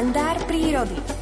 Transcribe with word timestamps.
kalendár 0.00 0.40
prírody. 0.46 1.19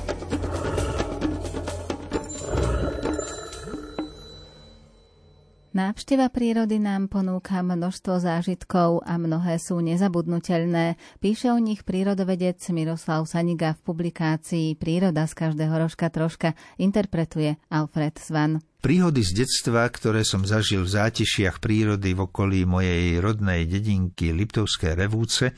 Návšteva 5.79 6.27
prírody 6.27 6.83
nám 6.83 7.07
ponúka 7.07 7.63
množstvo 7.63 8.19
zážitkov 8.19 9.07
a 9.07 9.15
mnohé 9.15 9.63
sú 9.63 9.79
nezabudnutelné. 9.79 10.99
Píše 11.23 11.55
o 11.55 11.59
nich 11.63 11.87
prírodovedec 11.87 12.59
Miroslav 12.75 13.23
Saniga 13.31 13.79
v 13.79 13.87
publikácii 13.87 14.75
Príroda 14.75 15.23
z 15.31 15.39
každého 15.39 15.71
rožka 15.79 16.11
troška 16.11 16.59
interpretuje 16.83 17.63
Alfred 17.71 18.19
Svan. 18.19 18.59
Príhody 18.83 19.23
z 19.23 19.47
detstva, 19.47 19.87
ktoré 19.87 20.27
som 20.27 20.43
zažil 20.43 20.83
v 20.83 20.99
zátišiach 20.99 21.63
prírody 21.63 22.11
v 22.11 22.27
okolí 22.27 22.67
mojej 22.67 23.23
rodnej 23.23 23.71
dedinky 23.71 24.35
Liptovské 24.35 24.99
revúce, 24.99 25.55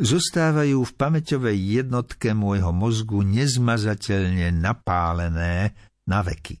zostávajú 0.00 0.88
v 0.88 0.92
pamäťovej 0.96 1.84
jednotke 1.84 2.32
môjho 2.32 2.72
mozgu 2.72 3.20
nezmazateľne 3.28 4.56
napálené 4.56 5.76
na 6.08 6.24
veky. 6.24 6.56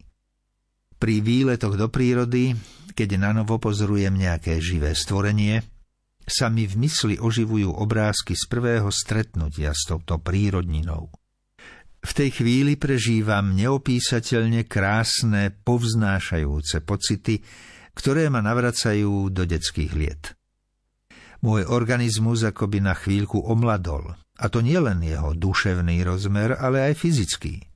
Pri 1.00 1.24
výletoch 1.24 1.80
do 1.80 1.88
prírody 1.88 2.52
keď 3.00 3.16
na 3.16 3.32
novo 3.32 3.56
pozorujem 3.56 4.12
nejaké 4.12 4.60
živé 4.60 4.92
stvorenie, 4.92 5.64
sa 6.28 6.52
mi 6.52 6.68
v 6.68 6.84
mysli 6.84 7.16
oživujú 7.16 7.72
obrázky 7.72 8.36
z 8.36 8.44
prvého 8.44 8.92
stretnutia 8.92 9.72
s 9.72 9.88
touto 9.88 10.20
prírodninou. 10.20 11.08
V 12.04 12.12
tej 12.12 12.28
chvíli 12.36 12.76
prežívam 12.76 13.56
neopísateľne 13.56 14.68
krásne, 14.68 15.48
povznášajúce 15.64 16.84
pocity, 16.84 17.40
ktoré 17.96 18.28
ma 18.28 18.44
navracajú 18.44 19.32
do 19.32 19.48
detských 19.48 19.92
liet. 19.96 20.36
Môj 21.40 21.72
organizmus 21.72 22.44
akoby 22.44 22.84
na 22.84 22.92
chvíľku 22.92 23.40
omladol, 23.48 24.12
a 24.12 24.44
to 24.52 24.60
nielen 24.60 25.00
jeho 25.00 25.32
duševný 25.32 26.04
rozmer, 26.04 26.52
ale 26.52 26.92
aj 26.92 27.00
fyzický. 27.00 27.69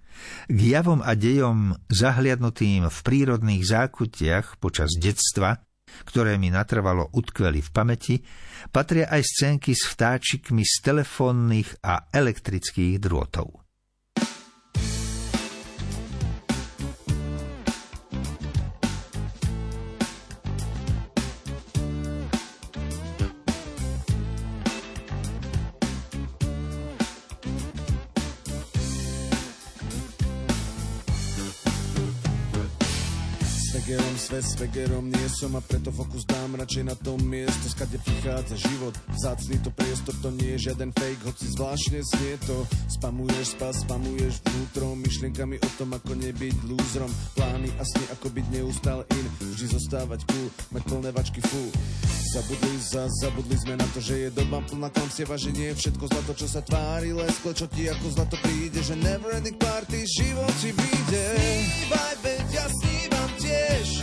K 0.46 0.58
javom 0.58 1.00
a 1.00 1.16
dejom 1.16 1.72
zahliadnutým 1.88 2.86
v 2.86 2.98
prírodných 3.00 3.64
zákutiach 3.64 4.60
počas 4.60 4.92
detstva, 5.00 5.58
ktoré 6.04 6.36
mi 6.36 6.52
natrvalo 6.52 7.08
utkveli 7.14 7.64
v 7.64 7.70
pamäti, 7.70 8.14
patria 8.68 9.08
aj 9.08 9.22
scénky 9.24 9.72
s 9.72 9.88
vtáčikmi 9.94 10.66
z 10.66 10.74
telefónnych 10.84 11.80
a 11.80 12.10
elektrických 12.12 13.00
drôtov. 13.00 13.63
Vegerom, 33.84 34.16
svet 34.16 34.44
s 34.44 34.56
nie 35.04 35.28
som 35.28 35.52
a 35.56 35.60
preto 35.60 35.92
fokus 35.92 36.24
dám 36.24 36.56
radšej 36.56 36.84
na 36.88 36.96
tom 36.96 37.20
miesto, 37.20 37.68
skade 37.68 38.00
prichádza 38.00 38.56
život. 38.56 38.96
Vzácný 39.12 39.60
to 39.60 39.68
priestor, 39.76 40.16
to 40.24 40.32
nie 40.32 40.56
je 40.56 40.72
žiaden 40.72 40.88
fake, 40.96 41.20
hoci 41.20 41.44
zvláštne 41.52 42.00
znie 42.00 42.40
to. 42.48 42.64
Spamuješ 42.88 43.52
spas, 43.52 43.84
spamuješ 43.84 44.40
vnútrom, 44.40 44.96
myšlienkami 45.04 45.60
o 45.60 45.68
tom, 45.76 45.92
ako 45.92 46.16
nebyť 46.16 46.56
lúzrom. 46.64 47.12
Plány 47.36 47.68
a 47.76 47.84
sny, 47.84 48.04
ako 48.16 48.26
byť 48.32 48.46
neustále 48.56 49.04
in, 49.12 49.26
vždy 49.52 49.66
zostávať 49.76 50.20
cool, 50.32 50.48
mať 50.72 50.82
plné 50.88 51.10
vačky 51.12 51.40
full. 51.44 51.68
Zabudli 52.32 52.74
za, 52.80 53.04
zabudli 53.20 53.56
sme 53.60 53.76
na 53.76 53.86
to, 53.92 54.00
že 54.00 54.26
je 54.26 54.28
doba 54.32 54.64
plná 54.64 54.88
klamstieva, 54.96 55.36
že 55.36 55.52
nie 55.52 55.70
je 55.70 55.86
všetko 55.86 56.04
zlato, 56.08 56.32
čo 56.32 56.48
sa 56.48 56.64
tvári, 56.64 57.12
lesko, 57.12 57.52
čo 57.52 57.68
ti 57.68 57.86
ako 57.86 58.06
zlato 58.16 58.40
príde, 58.40 58.80
že 58.80 58.96
never 58.96 59.28
ending 59.36 59.60
party, 59.60 60.02
život 60.08 60.50
ti 60.58 60.72
vyjde. 60.72 61.24
Snívaj, 61.36 62.14
veď 62.24 62.46
ja 62.48 62.66
młodzież. 63.44 64.02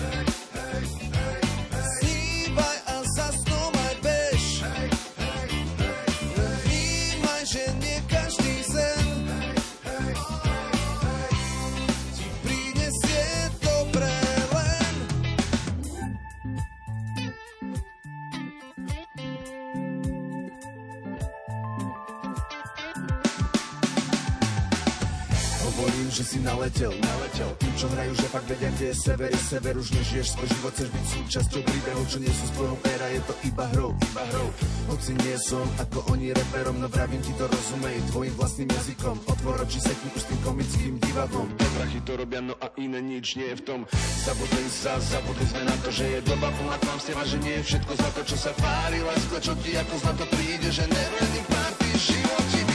Hovorím, 25.81 26.13
že 26.13 26.21
si 26.21 26.37
naletel, 26.45 26.93
naletel. 26.93 27.49
Tým, 27.57 27.73
čo 27.73 27.89
hrajú, 27.89 28.13
že 28.13 28.29
fakt 28.29 28.45
vedia, 28.45 28.69
kde 28.77 28.93
je 28.93 28.95
sever, 29.01 29.33
je 29.33 29.41
sever. 29.41 29.73
Už 29.81 29.89
nežiješ 29.97 30.37
svoj 30.37 30.47
život, 30.53 30.71
chceš 30.77 30.89
byť 30.93 31.05
súčasťou 31.09 31.61
príbehov 31.65 32.03
Čo 32.05 32.17
nie 32.21 32.29
sú 32.29 32.43
z 32.45 32.53
tvojho 32.53 32.77
péra, 32.85 33.05
je 33.09 33.21
to 33.25 33.33
iba 33.49 33.65
hrou, 33.73 33.89
iba 33.97 34.23
hrou. 34.29 34.47
Hoci 34.93 35.17
nie 35.25 35.37
som 35.41 35.65
ako 35.81 36.05
oni 36.13 36.37
reperom 36.37 36.77
No 36.77 36.85
vravím 36.85 37.17
ti 37.25 37.33
to 37.33 37.49
rozumej 37.49 37.97
tvojim 38.13 38.33
vlastným 38.37 38.69
jazykom. 38.69 39.15
Otvor 39.25 39.57
oči, 39.65 39.81
sekni 39.81 40.09
už 40.13 40.23
tým 40.29 40.39
komickým 40.45 40.93
divadlom 41.01 41.49
Prachy 41.57 41.99
to 42.05 42.13
robia, 42.13 42.45
no 42.45 42.53
a 42.61 42.69
iné 42.77 43.01
nič 43.01 43.41
nie 43.41 43.49
je 43.49 43.57
v 43.57 43.63
tom. 43.65 43.79
Zabudli 44.21 44.69
sa, 44.69 45.01
zabudli 45.01 45.49
sme 45.49 45.65
na 45.65 45.73
to, 45.81 45.89
že 45.89 46.05
je 46.05 46.19
doba 46.21 46.53
plná 46.61 46.77
klamstiev 46.77 47.17
A 47.17 47.25
že 47.25 47.41
nie 47.41 47.57
je 47.57 47.73
všetko 47.73 47.91
zlato, 47.97 48.21
čo 48.21 48.37
sa 48.37 48.53
tvári 48.53 49.01
Láska, 49.01 49.37
čo 49.41 49.57
ti 49.65 49.73
ako 49.73 49.97
zlato 49.97 50.29
príde, 50.29 50.69
že 50.69 50.85
never 50.85 51.17
ending 51.25 51.47
party, 51.49 51.89
život 51.97 52.45
ti 52.53 52.70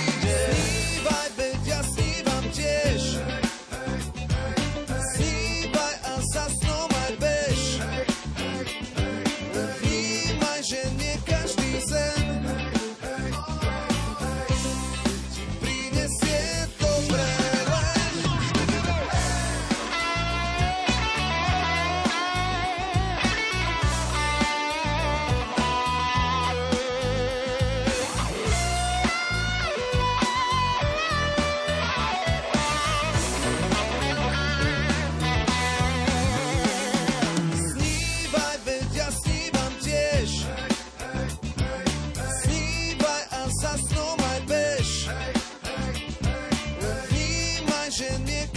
že 47.96 48.18
mne 48.20 48.55